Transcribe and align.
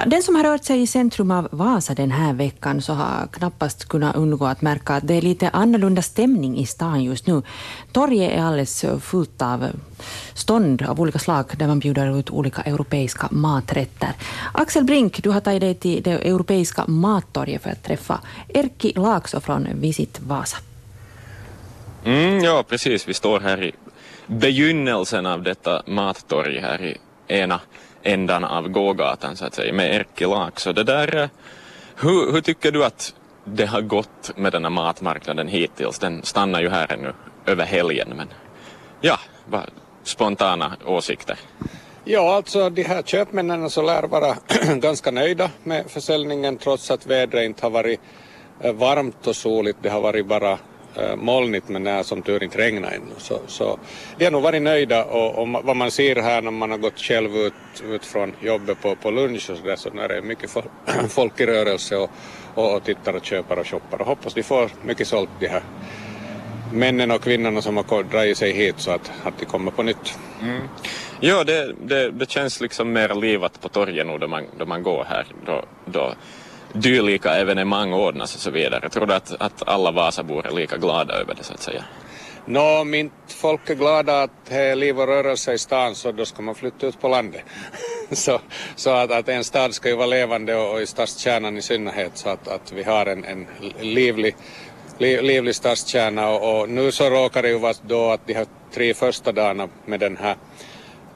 Ja, 0.00 0.06
den 0.06 0.22
som 0.22 0.34
har 0.34 0.44
rört 0.44 0.64
sig 0.64 0.82
i 0.82 0.86
centrum 0.86 1.30
av 1.30 1.48
Vasa 1.52 1.94
den 1.94 2.10
här 2.10 2.32
veckan 2.32 2.82
så 2.82 2.92
har 2.92 3.26
knappast 3.26 3.88
kunnat 3.88 4.16
undgå 4.16 4.46
att 4.46 4.62
märka 4.62 4.94
att 4.94 5.08
det 5.08 5.14
är 5.14 5.22
lite 5.22 5.48
annorlunda 5.48 6.02
stämning 6.02 6.58
i 6.58 6.66
stan 6.66 7.04
just 7.04 7.26
nu. 7.26 7.42
Torget 7.92 8.32
är 8.32 8.42
alldeles 8.42 8.84
fullt 9.00 9.42
av 9.42 9.66
stånd 10.34 10.82
av 10.82 11.00
olika 11.00 11.18
slag 11.18 11.44
där 11.56 11.66
man 11.66 11.78
bjuder 11.78 12.18
ut 12.18 12.30
olika 12.30 12.62
europeiska 12.62 13.28
maträtter. 13.30 14.12
Axel 14.52 14.84
Brink, 14.84 15.22
du 15.22 15.30
har 15.30 15.40
tagit 15.40 15.60
dig 15.60 15.74
till 15.74 16.02
det 16.02 16.10
europeiska 16.10 16.84
mattorget 16.86 17.62
för 17.62 17.70
att 17.70 17.82
träffa 17.82 18.20
Erkki 18.48 18.92
Laakso 18.96 19.40
från 19.40 19.68
Visit 19.74 20.20
Vasa. 20.20 20.56
Mm, 22.04 22.44
ja, 22.44 22.64
precis. 22.68 23.08
Vi 23.08 23.14
står 23.14 23.40
här 23.40 23.62
i 23.62 23.72
begynnelsen 24.26 25.26
av 25.26 25.42
detta 25.42 25.82
mattorg 25.86 26.58
här 26.60 26.82
i 26.82 26.96
ena 27.30 27.60
ändan 28.02 28.44
av 28.44 28.68
gågatan 28.68 29.36
så 29.36 29.44
att 29.44 29.54
säga 29.54 29.72
med 29.72 29.94
Erkki 29.94 30.24
Laakso. 30.24 30.72
Det 30.72 30.84
där, 30.84 31.16
eh, 31.16 31.28
hur, 31.96 32.32
hur 32.32 32.40
tycker 32.40 32.72
du 32.72 32.84
att 32.84 33.14
det 33.44 33.66
har 33.66 33.80
gått 33.80 34.36
med 34.36 34.52
den 34.52 34.64
här 34.64 34.70
matmarknaden 34.70 35.48
hittills? 35.48 35.98
Den 35.98 36.22
stannar 36.22 36.60
ju 36.60 36.68
här 36.68 36.92
ännu 36.92 37.12
över 37.46 37.64
helgen 37.64 38.12
men 38.16 38.28
ja, 39.00 39.18
spontana 40.02 40.72
åsikter? 40.86 41.38
Ja, 42.04 42.34
alltså 42.34 42.70
de 42.70 42.82
här 42.82 43.02
köpmännen 43.02 43.70
så 43.70 43.82
lär 43.82 44.02
vara 44.02 44.36
ganska 44.74 45.10
nöjda 45.10 45.50
med 45.62 45.90
försäljningen 45.90 46.58
trots 46.58 46.90
att 46.90 47.06
vädret 47.06 47.44
inte 47.44 47.66
har 47.66 47.70
varit 47.70 48.00
eh, 48.60 48.72
varmt 48.72 49.26
och 49.26 49.36
soligt. 49.36 49.78
Det 49.82 49.88
har 49.88 50.00
varit 50.00 50.26
bara 50.26 50.58
Äh, 50.96 51.16
molnigt 51.16 51.68
men 51.68 51.84
det 51.84 51.90
har 51.90 52.02
som 52.02 52.22
tur 52.22 52.42
inte 52.42 52.58
regnat 52.58 52.92
ännu. 52.92 53.14
Så, 53.18 53.40
så 53.46 53.78
de 54.18 54.24
har 54.24 54.32
nog 54.32 54.42
varit 54.42 54.62
nöjda 54.62 55.04
och, 55.04 55.38
och, 55.42 55.48
vad 55.64 55.76
man 55.76 55.90
ser 55.90 56.16
här 56.16 56.42
när 56.42 56.50
man 56.50 56.70
har 56.70 56.78
gått 56.78 56.98
själv 56.98 57.36
ut, 57.36 57.54
ut 57.84 58.06
från 58.06 58.32
jobbet 58.40 58.82
på, 58.82 58.96
på 58.96 59.10
lunch 59.10 59.50
och 59.50 59.56
så 59.56 59.64
där 59.64 59.76
så 59.76 59.88
är 59.88 60.08
det 60.08 60.22
mycket 60.22 60.50
folk 61.08 61.40
i 61.40 61.46
rörelse 61.46 61.96
och, 61.96 62.10
och, 62.54 62.76
och 62.76 62.84
tittar 62.84 63.16
och 63.16 63.24
köper 63.24 63.58
och 63.58 63.66
shoppar 63.66 64.00
och 64.00 64.06
hoppas 64.06 64.34
de 64.34 64.42
får 64.42 64.70
mycket 64.82 65.08
sålt 65.08 65.30
de 65.40 65.48
här 65.48 65.62
männen 66.72 67.10
och 67.10 67.22
kvinnorna 67.22 67.62
som 67.62 67.76
har 67.76 68.02
dragit 68.02 68.38
sig 68.38 68.52
hit 68.52 68.74
så 68.78 68.90
att, 68.90 69.12
att 69.24 69.38
de 69.38 69.44
kommer 69.46 69.70
på 69.70 69.82
nytt. 69.82 70.18
Mm. 70.42 70.62
Ja, 71.20 71.44
det, 71.44 71.74
det, 71.84 72.10
det, 72.10 72.30
känns 72.30 72.60
liksom 72.60 72.92
mer 72.92 73.14
livat 73.14 73.60
på 73.60 73.68
torget 73.68 74.06
nu 74.06 74.18
då 74.18 74.28
man, 74.28 74.44
då 74.58 74.66
man 74.66 74.82
går 74.82 75.04
här. 75.08 75.26
Då, 75.46 75.64
då 75.84 76.14
dylika 76.72 77.36
evenemang 77.36 77.92
ordnas 77.92 78.34
och 78.34 78.40
så 78.40 78.50
vidare. 78.50 78.80
Jag 78.82 78.92
tror 78.92 79.12
att, 79.12 79.34
att 79.40 79.68
alla 79.68 79.90
Vasabor 79.90 80.46
är 80.46 80.50
lika 80.50 80.76
glada 80.76 81.14
över 81.14 81.34
det 81.34 81.44
så 81.44 81.54
att 81.54 81.62
säga. 81.62 81.84
Nå, 82.46 82.80
om 82.80 82.94
inte 82.94 83.14
folk 83.28 83.70
är 83.70 83.74
glada 83.74 84.22
att 84.22 84.30
det 84.48 84.54
är 84.54 84.76
liv 84.76 85.00
och 85.00 85.06
rörelse 85.06 85.52
i 85.52 85.58
stan 85.58 85.94
så 85.94 86.12
då 86.12 86.24
ska 86.24 86.42
man 86.42 86.54
flytta 86.54 86.86
ut 86.86 87.00
på 87.00 87.08
landet. 87.08 87.42
så 88.12 88.40
så 88.76 88.90
att, 88.90 89.10
att 89.10 89.28
en 89.28 89.44
stad 89.44 89.74
ska 89.74 89.88
ju 89.88 89.96
vara 89.96 90.06
levande 90.06 90.56
och, 90.56 90.72
och 90.72 90.82
i 90.82 90.86
stadskärnan 90.86 91.56
i 91.56 91.62
synnerhet 91.62 92.10
så 92.14 92.28
att, 92.28 92.48
att 92.48 92.72
vi 92.72 92.82
har 92.82 93.06
en, 93.06 93.24
en 93.24 93.46
livlig, 93.80 94.36
liv, 94.98 95.22
livlig 95.22 95.54
stadskärna 95.54 96.28
och, 96.28 96.60
och 96.60 96.68
nu 96.68 96.92
så 96.92 97.10
råkar 97.10 97.42
det 97.42 97.48
ju 97.48 97.58
vara 97.58 97.74
då 97.82 98.10
att 98.10 98.26
de 98.26 98.34
här 98.34 98.46
tre 98.74 98.94
första 98.94 99.32
dagarna 99.32 99.68
med 99.86 100.00
den 100.00 100.16
här 100.16 100.36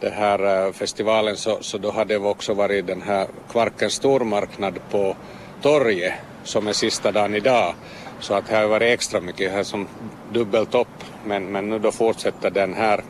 den 0.01 0.13
här 0.13 0.67
eh, 0.67 0.73
festivalen 0.73 1.37
så, 1.37 1.59
så 1.61 1.79
då 1.79 1.91
hade 1.91 2.15
det 2.15 2.21
också 2.21 2.55
varit 2.55 2.87
den 2.87 3.03
här 3.03 3.27
Kvarkens 3.51 3.93
stormarknad 3.93 4.79
på 4.91 5.17
torget 5.65 6.12
som 6.45 6.69
är 6.69 6.73
sista 6.73 7.12
dagen 7.12 7.34
idag. 7.34 7.75
Så 8.20 8.34
att 8.34 8.48
här 8.48 8.62
har 8.62 8.69
varit 8.69 8.95
extra 8.95 9.20
mycket 9.20 9.53
här 9.53 9.62
som 9.62 9.89
dubbelt 10.33 10.75
upp 10.75 11.05
men, 11.25 11.53
men 11.53 11.69
nu 11.69 11.79
då 11.79 11.93
fortsätter 11.93 12.51
den 12.51 12.75
här 12.75 13.01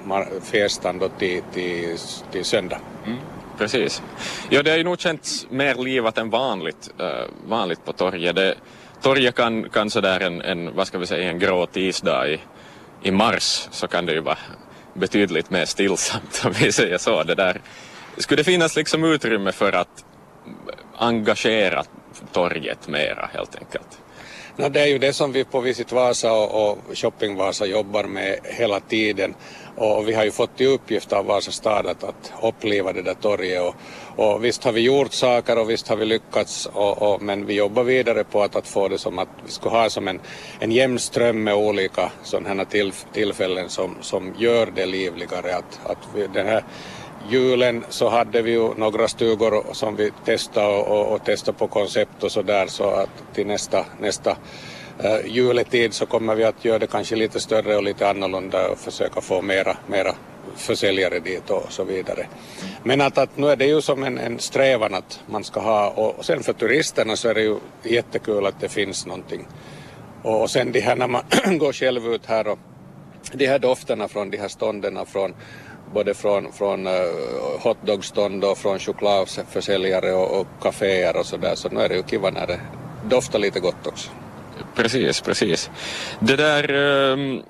festan 0.43 0.99
då 0.99 1.09
till, 1.09 1.43
till, 1.55 1.99
till 2.33 2.45
söndag. 2.45 2.79
Mm, 3.07 3.19
precis. 3.59 4.03
Ja 4.51 4.63
det 4.63 4.71
har 4.71 4.77
ju 4.77 4.85
nog 4.85 5.01
känts 5.01 5.47
mer 5.51 5.75
livat 5.75 6.19
än 6.19 6.31
vanligt, 6.31 6.91
äh, 7.01 7.07
vanligt 7.49 7.85
på 7.85 7.93
torget. 7.93 8.37
Det, 8.37 8.55
torget 9.03 9.35
kan, 9.35 9.71
kan 9.71 9.91
sådär 9.91 10.21
en, 10.21 10.41
en, 10.41 10.75
vad 10.75 10.87
ska 10.87 10.99
vi 10.99 11.07
säga, 11.07 11.31
en 11.31 11.39
grå 11.39 11.67
tisdag 11.67 12.29
i, 12.29 12.41
i 13.03 13.11
mars 13.11 13.69
så 13.71 13.89
kan 13.89 14.07
det 14.07 14.13
ju 14.13 14.21
vara 14.21 14.39
betydligt 14.95 15.51
mer 15.51 15.65
stillsamt 15.65 16.43
om 16.47 16.53
vi 16.53 16.73
säger 16.73 16.99
så. 16.99 17.23
Det 17.23 17.35
där. 17.35 17.61
Skulle 18.19 18.41
det 18.41 18.45
finnas 18.45 18.77
liksom 18.77 19.05
utrymme 19.05 19.53
för 19.53 19.73
att 19.73 20.05
engagera 20.97 21.85
torget 22.33 22.89
mera 22.89 23.31
helt 23.33 23.57
enkelt? 23.57 23.99
No, 24.57 24.69
det 24.69 24.81
är 24.81 24.87
ju 24.87 24.99
det 24.99 25.13
som 25.13 25.33
vi 25.33 25.45
på 25.45 25.61
Visit 25.61 25.93
Vasa 25.93 26.33
och, 26.33 26.71
och 26.71 26.79
Shopping 26.95 27.37
Vasa 27.37 27.67
jobbar 27.67 28.05
med 28.05 28.39
hela 28.45 28.81
tiden. 28.81 29.35
Och 29.77 30.09
vi 30.09 30.15
har 30.15 30.25
ju 30.25 30.31
fått 30.31 30.61
i 30.61 30.67
uppgift 30.67 31.13
av 31.13 31.27
Vasa 31.27 31.51
stad 31.51 31.87
att, 31.87 32.05
att 32.05 32.33
uppliva 32.43 32.93
det 32.93 33.03
där 33.03 33.15
torget. 33.15 33.63
Och, 33.63 33.75
och 34.17 34.45
visst 34.45 34.65
har 34.65 34.73
vi 34.73 34.81
gjort 34.81 35.13
saker 35.13 35.59
och 35.59 35.71
visst 35.71 35.89
har 35.89 35.97
vi 35.97 36.05
lyckats. 36.05 36.67
Och, 36.67 37.03
och, 37.03 37.23
men 37.23 37.47
vi 37.47 37.55
jobbar 37.55 37.83
vidare 37.83 38.25
på 38.25 38.43
att, 38.43 38.57
att 38.57 38.69
få 38.69 38.89
det 38.89 38.99
som 38.99 39.19
att 39.19 39.29
vi 39.45 39.51
ska 39.51 39.69
ha 39.69 39.91
som 39.91 40.09
en, 40.09 40.21
en 40.61 40.73
jämn 40.73 40.99
ström 40.99 41.45
med 41.45 41.55
olika 41.55 42.13
sådana 42.23 42.65
till, 42.65 42.93
tillfällen 43.13 43.69
som, 43.69 43.97
som 44.01 44.35
gör 44.39 44.67
det 44.77 44.87
livligare 44.87 45.57
att, 45.57 45.81
att 45.85 45.99
vi, 46.15 46.27
den 46.27 46.47
här 46.47 46.65
julen 47.31 47.85
så 47.89 48.09
hade 48.09 48.43
vi 48.43 48.51
ju 48.51 48.75
några 48.75 49.09
stugor 49.09 49.65
som 49.73 49.97
vi 49.97 50.13
testade 50.25 50.67
och, 50.67 50.89
och, 50.89 51.13
och 51.13 51.25
testade 51.25 51.59
på 51.59 51.67
koncept 51.67 52.23
och 52.23 52.33
så 52.33 52.43
där 52.43 52.67
så 52.67 52.91
att 52.91 53.35
till 53.35 53.47
nästa, 53.47 53.85
nästa 54.01 54.31
uh, 54.31 55.27
juletid 55.27 55.95
så 55.95 56.07
kommer 56.07 56.35
vi 56.35 56.45
att 56.45 56.65
göra 56.65 56.79
det 56.79 56.87
kanske 56.87 57.17
lite 57.17 57.41
större 57.41 57.77
och 57.77 57.83
lite 57.83 58.09
annorlunda 58.09 58.69
och 58.69 58.79
försöka 58.79 59.21
få 59.21 59.43
mera, 59.43 59.77
mera 59.87 60.15
försäljare 60.57 61.21
dit 61.21 61.51
och 61.51 61.67
så 61.69 61.85
vidare. 61.85 62.27
Men 62.83 63.01
att, 63.01 63.19
att 63.19 63.37
nu 63.37 63.49
är 63.49 63.57
det 63.57 63.67
ju 63.67 63.81
som 63.81 64.03
en, 64.03 64.19
en 64.19 64.39
strävan 64.39 64.95
att 64.95 65.21
man 65.27 65.45
ska 65.45 65.61
ha 65.61 65.91
och 65.91 66.25
sen 66.25 66.43
för 66.43 66.53
turisterna 66.53 67.17
så 67.17 67.29
är 67.29 67.35
det 67.35 67.43
ju 67.43 67.57
jättekul 67.83 68.47
att 68.47 68.61
det 68.61 68.69
finns 68.69 69.07
någonting. 69.07 69.47
Och, 70.23 70.43
och 70.43 70.51
sen 70.51 70.73
det 70.73 70.81
här 70.81 70.97
när 70.97 71.09
man 71.09 71.23
går 71.59 71.73
själv 71.73 72.07
ut 72.07 72.27
här 72.27 72.47
och 72.49 72.59
de 73.33 73.47
här 73.47 73.59
dofterna 73.59 74.09
från 74.09 74.31
de 74.31 74.39
här 74.39 74.49
stånden 74.49 75.07
från 75.07 75.35
både 75.95 76.15
från, 76.15 76.53
från 76.53 76.87
uh, 76.87 76.93
hotdogstånd 77.61 78.45
och 78.45 78.59
från 78.59 78.79
chokladförsäljare 78.79 80.13
och, 80.13 80.41
och 80.41 80.47
kaféer 80.61 81.17
och 81.17 81.27
sådär 81.27 81.55
så 81.55 81.69
nu 81.69 81.81
är 81.81 81.89
det 81.89 81.95
ju 81.97 82.03
kiva 82.03 82.31
när 82.31 82.47
det 82.47 82.61
doftar 83.09 83.39
lite 83.39 83.61
gott 83.61 83.87
också. 83.87 84.11
Precis, 84.75 85.21
precis. 85.21 85.71
Det 86.21 86.37
där 86.37 86.75
um, 86.75 87.43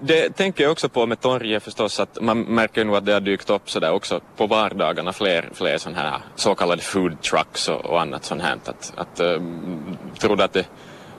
det 0.00 0.36
tänker 0.36 0.64
jag 0.64 0.72
också 0.72 0.88
på 0.88 1.06
med 1.06 1.20
torget 1.20 1.62
förstås 1.62 2.00
att 2.00 2.18
man 2.20 2.40
märker 2.40 2.84
nu 2.84 2.96
att 2.96 3.06
det 3.06 3.12
har 3.12 3.20
dykt 3.20 3.50
upp 3.50 3.70
sådär 3.70 3.92
också 3.92 4.20
på 4.36 4.46
vardagarna 4.46 5.12
fler, 5.12 5.50
fler 5.54 5.78
sådana 5.78 6.00
här 6.00 6.20
så 6.36 6.54
kallade 6.54 6.82
food 6.82 7.22
trucks 7.22 7.68
och, 7.68 7.84
och 7.84 8.00
annat 8.00 8.24
sånt 8.24 8.42
här. 8.42 8.58
Att, 8.64 8.92
att, 8.96 9.20
um, 9.20 9.96
tror 10.18 10.36
du 10.36 10.42
att 10.42 10.52
det 10.52 10.66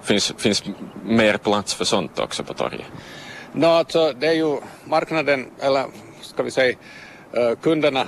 finns, 0.01 0.33
finns 0.37 0.63
mer 1.05 1.37
plats 1.37 1.73
för 1.73 1.85
sånt 1.85 2.19
också 2.19 2.43
på 2.43 2.53
torget? 2.53 2.85
No, 3.53 3.65
alltså, 3.65 4.13
det 4.19 4.27
är 4.27 4.33
ju 4.33 4.57
marknaden, 4.85 5.51
eller 5.59 5.85
ska 6.33 6.43
vi 6.43 6.51
säga 6.51 6.75
eh, 7.33 7.55
kunderna 7.61 8.07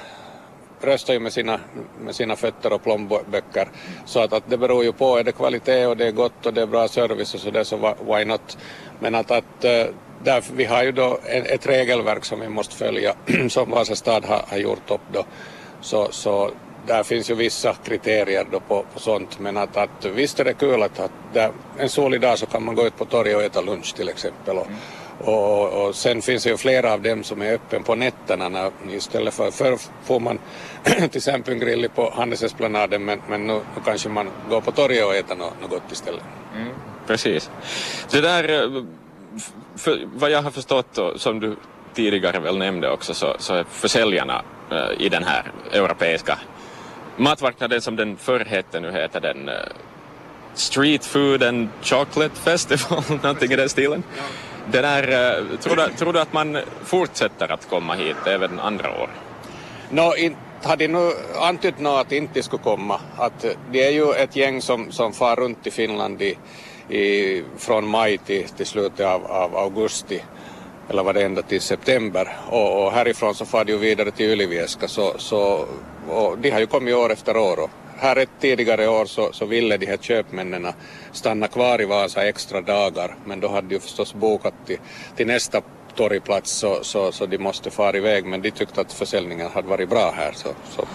röstar 0.81 1.13
ju 1.13 1.19
med 1.19 1.33
sina, 1.33 1.59
med 2.01 2.15
sina 2.15 2.35
fötter 2.35 2.73
och 2.73 2.83
plånböcker. 2.83 3.67
Så 4.05 4.19
att, 4.19 4.33
att 4.33 4.43
det 4.49 4.57
beror 4.57 4.83
ju 4.83 4.91
på, 4.91 5.17
är 5.17 5.23
det 5.23 5.31
kvalitet 5.31 5.85
och 5.85 5.97
det 5.97 6.07
är 6.07 6.11
gott 6.11 6.45
och 6.45 6.53
det 6.53 6.61
är 6.61 6.65
bra 6.65 6.87
service 6.87 7.33
och 7.33 7.39
så 7.39 7.51
där 7.51 7.63
så 7.63 7.95
why 8.05 8.25
not. 8.25 8.57
Men 8.99 9.15
att, 9.15 9.31
att 9.31 9.65
eh, 9.65 9.85
där, 10.23 10.43
vi 10.55 10.65
har 10.65 10.83
ju 10.83 10.91
då 10.91 11.19
ett, 11.25 11.47
ett 11.47 11.67
regelverk 11.67 12.25
som 12.25 12.39
vi 12.39 12.49
måste 12.49 12.75
följa 12.75 13.15
som 13.49 13.69
Vasa 13.69 13.95
stad 13.95 14.25
har, 14.25 14.45
har 14.47 14.57
gjort 14.57 14.91
upp 14.91 15.01
då. 15.11 15.25
Så, 15.81 16.07
så 16.11 16.51
där 16.87 17.03
finns 17.03 17.31
ju 17.31 17.35
vissa 17.35 17.73
kriterier 17.73 18.45
då 18.51 18.59
på, 18.59 18.85
på 18.93 18.99
sånt 18.99 19.39
men 19.39 19.57
att, 19.57 19.77
att 19.77 20.05
visst 20.05 20.39
är 20.39 20.45
det 20.45 20.53
kul 20.53 20.83
att, 20.83 20.99
att 20.99 21.11
där, 21.33 21.51
en 21.77 21.89
solig 21.89 22.21
dag 22.21 22.39
så 22.39 22.45
kan 22.45 22.63
man 22.63 22.75
gå 22.75 22.85
ut 22.85 22.97
på 22.97 23.05
torget 23.05 23.35
och 23.35 23.43
äta 23.43 23.61
lunch 23.61 23.95
till 23.95 24.09
exempel. 24.09 24.57
Och, 24.57 24.67
mm. 24.67 24.79
Och, 25.25 25.85
och, 25.85 25.95
sen 25.95 26.21
finns 26.21 26.43
det 26.43 26.49
ju 26.49 26.57
flera 26.57 26.93
av 26.93 27.01
dem 27.01 27.23
som 27.23 27.41
är 27.41 27.53
öppen 27.53 27.83
på 27.83 27.95
nätterna 27.95 28.49
när, 28.49 28.71
istället 28.89 29.33
för 29.33 29.51
förr 29.51 29.77
får 30.03 30.19
man 30.19 30.39
till 30.83 31.17
exempel 31.17 31.55
grill 31.55 31.89
på 31.95 32.13
Handelsesplanaden 32.15 33.05
men, 33.05 33.21
men 33.29 33.47
nu, 33.47 33.53
nu, 33.53 33.81
kanske 33.85 34.09
man 34.09 34.29
går 34.49 34.61
på 34.61 34.71
torget 34.71 35.05
och 35.05 35.15
äter 35.15 35.35
något, 35.35 35.61
något 35.61 35.69
gott 35.69 35.91
istället. 35.91 36.23
Mm, 36.55 36.73
precis. 37.07 37.49
Det 38.11 38.21
där, 38.21 38.63
eh, 38.63 38.83
för, 39.75 40.07
vad 40.15 40.31
jag 40.31 40.41
har 40.41 40.51
förstått 40.51 40.97
och 40.97 41.21
som 41.21 41.39
du 41.39 41.55
tidigare 41.93 42.39
väl 42.39 42.57
nämnde 42.57 42.91
också 42.91 43.13
så, 43.13 43.35
så 43.39 43.53
är 43.53 43.63
försäljarna 43.63 44.43
uh, 44.71 45.01
i 45.05 45.09
den 45.09 45.23
här 45.23 45.51
europeiska 45.71 46.39
matmarknaden 47.17 47.81
som 47.81 47.95
den 47.95 48.17
förr 48.17 48.45
hette, 48.45 48.79
nu 48.79 48.91
heter 48.91 49.21
den 49.21 49.49
uh, 49.49 49.55
Street 50.53 51.05
Food 51.05 51.43
and 51.43 51.69
Chocolate 51.81 52.35
Festival, 52.35 53.03
någonting 53.23 53.51
i 53.51 53.55
den 53.55 53.69
stilen. 53.69 54.03
Ja. 54.17 54.23
Det 54.71 54.81
där, 54.81 55.03
eh, 55.03 55.57
tror, 55.57 55.75
du, 55.75 55.89
tror 55.97 56.13
du 56.13 56.19
att 56.19 56.33
man 56.33 56.57
fortsätter 56.83 57.51
att 57.51 57.69
komma 57.69 57.93
hit 57.93 58.27
även 58.27 58.59
andra 58.59 58.89
år? 58.89 59.09
No, 59.89 60.15
in, 60.17 60.35
hade 60.63 60.87
nu 60.87 61.11
antytt 61.41 61.79
något 61.79 62.05
att 62.05 62.11
inte 62.11 62.43
skulle 62.43 62.63
komma. 62.63 62.99
Att 63.17 63.45
eh, 63.45 63.51
det 63.71 63.83
är 63.87 63.91
ju 63.91 64.13
ett 64.13 64.35
gäng 64.35 64.61
som, 64.61 64.91
som 64.91 65.13
far 65.13 65.35
runt 65.35 65.67
i 65.67 65.71
Finland 65.71 66.21
i, 66.21 66.37
i, 66.89 67.43
från 67.57 67.87
maj 67.87 68.17
till, 68.17 68.47
till 68.49 68.65
slutet 68.65 69.05
av, 69.05 69.25
av 69.25 69.57
augusti 69.57 70.23
eller 70.89 71.03
var 71.03 71.13
det 71.13 71.23
ända 71.23 71.41
till 71.41 71.61
september 71.61 72.37
och, 72.49 72.85
och 72.85 72.91
härifrån 72.91 73.35
så 73.35 73.45
far 73.45 73.65
de 73.65 73.71
ju 73.71 73.77
vidare 73.77 74.11
till 74.11 74.25
Ylivieska 74.25 74.87
så, 74.87 75.13
så 75.17 75.65
och 76.09 76.37
de 76.37 76.49
har 76.49 76.59
ju 76.59 76.65
kommit 76.67 76.95
år 76.95 77.11
efter 77.11 77.37
år 77.37 77.59
och 77.59 77.69
här 78.03 78.15
ett 78.15 78.29
tidigare 78.39 78.87
år 78.87 79.05
så, 79.05 79.29
så 79.33 79.45
ville 79.45 79.77
de 79.77 79.85
här 79.85 79.97
köpmännen 79.97 80.67
stanna 81.11 81.47
kvar 81.47 81.81
i 81.81 81.85
Vasa 81.85 82.27
extra 82.27 82.61
dagar 82.61 83.15
men 83.25 83.39
då 83.39 83.47
hade 83.47 83.67
de 83.67 83.75
ju 83.75 83.79
förstås 83.79 84.13
bokat 84.13 84.53
till, 84.65 84.77
till 85.15 85.27
nästa 85.27 85.61
torgplats 85.95 86.51
så, 86.51 86.79
så, 86.81 87.11
så 87.11 87.25
de 87.25 87.37
måste 87.37 87.71
fara 87.71 87.97
iväg 87.97 88.25
men 88.25 88.41
de 88.41 88.51
tyckte 88.51 88.81
att 88.81 88.93
försäljningen 88.93 89.51
hade 89.51 89.67
varit 89.67 89.89
bra 89.89 90.11
här 90.11 90.31
så, 90.35 90.49
så 90.69 90.87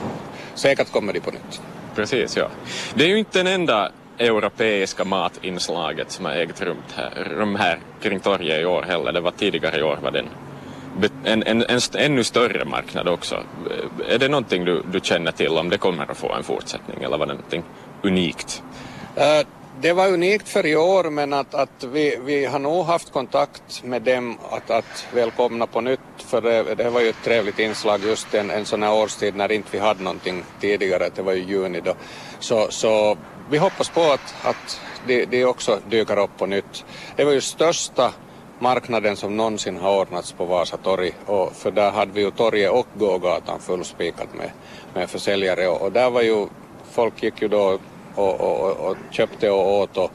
säkert 0.55 0.93
kommer 0.93 1.13
de 1.13 1.21
på 1.21 1.31
nytt. 1.31 1.63
Precis, 1.95 2.37
ja. 2.37 2.49
Det 2.95 3.05
är 3.05 3.09
ju 3.09 3.19
inte 3.19 3.39
den 3.39 3.47
enda 3.47 3.93
europeiska 4.19 5.05
matinslaget 5.05 6.11
som 6.11 6.25
har 6.25 6.33
ägt 6.33 6.63
rum 6.63 6.83
här, 6.97 7.11
rum 7.11 7.57
här 7.57 7.79
kring 8.03 8.21
torget 8.21 8.61
i 8.61 8.65
år 8.65 8.83
heller. 8.83 9.13
Det 9.13 9.21
var 9.21 9.31
tidigare 9.31 9.79
i 9.79 9.83
år 9.83 9.99
var 10.03 10.11
den 10.11 10.29
en, 11.25 11.43
en, 11.43 11.63
en, 11.63 11.81
ännu 11.99 12.25
större 12.25 12.65
marknad 12.65 13.09
också. 13.09 13.43
Är 14.09 14.19
det 14.19 14.29
någonting 14.29 14.65
du, 14.65 14.83
du 14.93 15.01
känner 15.03 15.33
till 15.33 15.49
om 15.49 15.69
det 15.69 15.79
kommer 15.79 16.11
att 16.11 16.17
få 16.17 16.33
en 16.33 16.45
fortsättning 16.45 17.03
eller 17.03 17.19
var 17.19 17.27
det 17.27 17.33
någonting 17.33 17.63
unikt? 18.03 18.63
Uh, 19.17 19.49
det 19.81 19.93
var 19.93 20.09
unikt 20.09 20.49
för 20.49 20.67
i 20.67 20.77
år 20.77 21.11
men 21.11 21.33
att, 21.33 21.55
att 21.55 21.85
vi, 21.85 22.19
vi 22.25 22.45
har 22.45 22.59
nog 22.59 22.87
haft 22.87 23.13
kontakt 23.13 23.85
med 23.85 24.03
dem 24.03 24.39
att, 24.51 24.71
att 24.71 25.07
välkomna 25.15 25.67
på 25.67 25.81
nytt 25.81 26.01
för 26.17 26.41
det, 26.41 26.75
det 26.75 26.91
var 26.91 27.01
ju 27.01 27.09
ett 27.09 27.25
trevligt 27.25 27.59
inslag 27.59 28.01
just 28.05 28.35
en, 28.35 28.51
en 28.51 28.65
sån 28.65 28.83
här 28.83 28.95
årstid 28.95 29.37
när 29.37 29.53
inte 29.53 29.69
vi 29.71 29.79
hade 29.79 30.03
någonting 30.03 30.45
tidigare, 30.61 31.11
det 31.15 31.23
var 31.23 31.33
ju 31.33 31.43
juni 31.43 31.81
då. 31.81 31.95
Så, 32.39 32.67
så 32.71 33.17
vi 33.51 33.59
hoppas 33.59 33.89
på 33.89 34.01
att, 34.01 34.35
att 34.43 34.81
det, 35.07 35.25
det 35.25 35.45
också 35.45 35.81
dyker 35.91 36.19
upp 36.19 36.37
på 36.39 36.47
nytt. 36.47 36.85
Det 37.17 37.25
var 37.25 37.33
ju 37.33 37.41
största 37.41 38.13
marknaden 38.59 39.17
som 39.17 39.37
någonsin 39.37 39.77
har 39.77 40.01
ordnats 40.01 40.33
på 40.33 40.45
Vasa 40.45 40.77
torg 40.77 41.13
och 41.27 41.53
för 41.53 41.71
där 41.71 41.91
hade 41.91 42.13
vi 42.13 42.21
ju 42.21 42.31
torget 42.31 42.71
och 42.71 42.87
gågatan 42.95 43.61
fullspikat 43.61 44.35
med, 44.35 44.51
med 44.95 45.11
försäljare. 45.11 45.69
Och, 45.69 45.83
och 45.83 45.93
där 45.93 46.11
var 46.11 46.23
ju 46.23 46.47
folk 46.91 47.23
gick 47.23 47.43
ju 47.43 47.49
då 47.49 47.79
och, 48.15 48.41
och, 48.41 48.71
och 48.71 48.97
köpte 49.11 49.51
och 49.51 49.79
åt 49.81 49.97
och, 49.97 50.11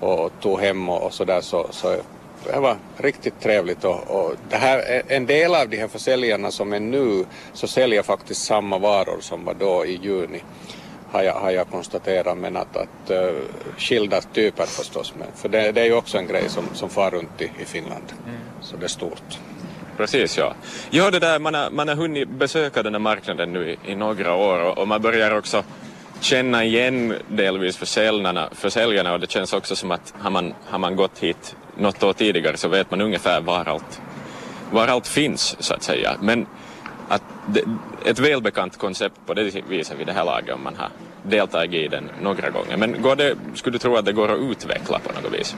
och 0.00 0.32
tog 0.40 0.60
hem 0.60 0.88
och, 0.88 1.02
och 1.02 1.14
så 1.14 1.24
där 1.24 1.40
så, 1.40 1.66
så 1.70 1.96
det 2.44 2.60
var 2.60 2.76
riktigt 2.96 3.40
trevligt. 3.40 3.84
Och, 3.84 4.10
och 4.10 4.34
det 4.50 4.56
här, 4.56 5.02
en 5.08 5.26
del 5.26 5.54
av 5.54 5.68
de 5.68 5.76
här 5.76 5.88
försäljarna 5.88 6.50
som 6.50 6.72
är 6.72 6.80
nu 6.80 7.24
så 7.52 7.66
säljer 7.66 8.02
faktiskt 8.02 8.44
samma 8.44 8.78
varor 8.78 9.20
som 9.20 9.44
var 9.44 9.54
då 9.54 9.86
i 9.86 9.98
juni 10.02 10.42
har 11.12 11.22
jag, 11.22 11.34
har 11.34 11.50
jag 11.50 11.68
konstaterat 11.70 12.38
men 12.38 12.56
att, 12.56 12.76
att 12.76 13.10
uh, 13.10 13.16
skilda 13.78 14.20
typer 14.20 14.64
förstås 14.64 15.14
men 15.18 15.28
för 15.34 15.48
det, 15.48 15.72
det, 15.72 15.80
är 15.80 15.84
ju 15.84 15.94
också 15.94 16.18
en 16.18 16.26
grej 16.26 16.48
som, 16.48 16.64
som 16.74 16.90
far 16.90 17.10
runt 17.10 17.40
i, 17.40 17.44
i 17.44 17.64
Finland 17.64 18.04
mm. 18.26 18.40
så 18.60 18.76
det 18.76 18.84
är 18.84 18.88
stort. 18.88 19.38
Precis 19.96 20.38
ja. 20.38 20.54
Ja 20.90 21.10
det 21.10 21.18
där 21.18 21.38
man 21.38 21.54
har, 21.54 21.70
man 21.70 21.88
har 21.88 21.94
hunnit 21.94 22.28
besöka 22.28 22.82
den 22.82 22.94
här 22.94 23.00
marknaden 23.00 23.52
nu 23.52 23.70
i, 23.70 23.92
i 23.92 23.94
några 23.94 24.34
år 24.34 24.58
och, 24.58 24.78
och 24.78 24.88
man 24.88 25.02
börjar 25.02 25.38
också 25.38 25.64
känna 26.20 26.64
igen 26.64 27.14
delvis 27.28 27.76
försäljarna, 27.76 28.48
försäljarna 28.52 29.12
och 29.12 29.20
det 29.20 29.30
känns 29.30 29.52
också 29.52 29.76
som 29.76 29.90
att 29.90 30.14
har 30.18 30.30
man, 30.30 30.54
har 30.64 30.78
man 30.78 30.96
gått 30.96 31.18
hit 31.18 31.56
något 31.76 32.02
år 32.02 32.12
tidigare 32.12 32.56
så 32.56 32.68
vet 32.68 32.90
man 32.90 33.00
ungefär 33.00 33.40
var 33.40 33.68
allt, 33.68 34.00
var 34.70 34.88
allt 34.88 35.06
finns 35.06 35.56
så 35.60 35.74
att 35.74 35.82
säga. 35.82 36.16
Men 36.20 36.46
ett 38.04 38.18
välbekant 38.18 38.78
koncept 38.78 39.14
på 39.26 39.34
det 39.34 39.42
viset 39.68 39.98
vid 39.98 40.06
det 40.06 40.12
här 40.12 40.24
laget 40.24 40.54
om 40.54 40.62
man 40.62 40.76
har 40.76 40.90
deltagit 41.22 41.84
i 41.84 41.88
den 41.88 42.10
några 42.22 42.50
gånger. 42.50 42.76
Men 42.76 43.02
går 43.02 43.16
det, 43.16 43.36
skulle 43.54 43.74
du 43.74 43.78
tro 43.78 43.96
att 43.96 44.04
det 44.04 44.12
går 44.12 44.28
att 44.28 44.40
utveckla 44.40 44.98
på 44.98 45.20
något 45.20 45.40
vis? 45.40 45.56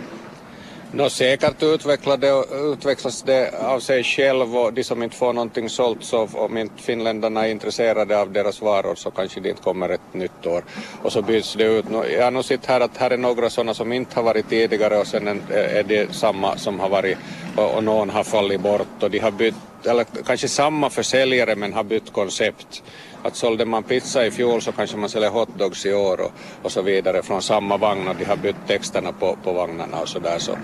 No, 0.92 1.08
säkert 1.08 1.62
utvecklade, 1.62 2.44
utvecklas 2.72 3.22
det 3.22 3.54
av 3.58 3.80
sig 3.80 4.04
själv 4.04 4.56
och 4.56 4.72
de 4.72 4.84
som 4.84 5.02
inte 5.02 5.16
får 5.16 5.32
någonting 5.32 5.68
sålt 5.68 6.04
så 6.04 6.28
om 6.32 6.56
inte 6.56 6.82
finländarna 6.82 7.46
är 7.46 7.50
intresserade 7.50 8.20
av 8.20 8.32
deras 8.32 8.62
varor 8.62 8.94
så 8.94 9.10
kanske 9.10 9.40
det 9.40 9.48
inte 9.48 9.62
kommer 9.62 9.88
ett 9.88 10.14
nytt 10.14 10.46
år 10.46 10.64
och 11.02 11.12
så 11.12 11.22
byts 11.22 11.54
det 11.54 11.64
ut. 11.64 11.84
Jag 12.16 12.24
har 12.24 12.30
nog 12.30 12.44
sett 12.44 12.66
här 12.66 12.80
att 12.80 12.96
här 12.96 13.10
är 13.10 13.16
några 13.16 13.50
sådana 13.50 13.74
som 13.74 13.92
inte 13.92 14.16
har 14.16 14.22
varit 14.22 14.48
tidigare 14.48 14.98
och 14.98 15.06
sen 15.06 15.28
är 15.50 15.82
det 15.82 16.14
samma 16.14 16.56
som 16.56 16.80
har 16.80 16.88
varit 16.88 17.18
och, 17.56 17.74
och 17.74 17.84
någon 17.84 18.10
har 18.10 18.24
fallit 18.24 18.60
bort 18.60 19.02
och 19.02 19.10
de 19.10 19.18
har 19.18 19.30
bytt 19.30 19.54
eller 19.86 20.04
kanske 20.26 20.48
samma 20.48 20.90
försäljare 20.90 21.56
men 21.56 21.72
har 21.72 21.84
bytt 21.84 22.12
koncept. 22.12 22.82
Att 23.22 23.36
sålde 23.36 23.64
man 23.64 23.82
pizza 23.82 24.26
i 24.26 24.30
fjol 24.30 24.62
så 24.62 24.72
kanske 24.72 24.96
man 24.96 25.08
säljer 25.08 25.30
hotdogs 25.30 25.86
i 25.86 25.92
år 25.92 26.20
och, 26.20 26.32
och 26.62 26.72
så 26.72 26.82
vidare 26.82 27.22
från 27.22 27.42
samma 27.42 27.76
vagn 27.76 28.08
och 28.08 28.16
de 28.16 28.24
har 28.24 28.36
bytt 28.36 28.56
texterna 28.66 29.12
på, 29.12 29.36
på 29.44 29.52
vagnarna 29.52 30.00
och 30.00 30.08
så 30.08 30.18
där 30.18 30.38
så, 30.38 30.56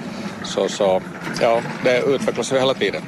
så, 0.45 0.69
så 0.69 1.03
ja, 1.41 1.61
det 1.85 2.03
utvecklas 2.07 2.53
hela 2.53 2.75
tiden. 2.75 3.03